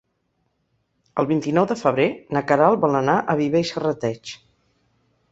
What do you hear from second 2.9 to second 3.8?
anar a Viver i